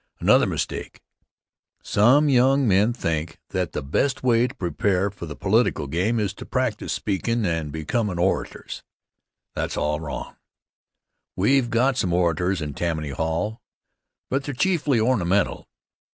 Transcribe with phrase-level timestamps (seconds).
[0.19, 0.99] Another mistake:
[1.83, 6.33] some young men think that the best way to prepare for the political game is
[6.33, 8.81] to practice speakin' and becomin' orators.
[9.53, 10.37] That's all wrong.
[11.35, 13.61] We've got some orators in Tammany Hall,
[14.31, 15.67] but they're chiefly ornamental.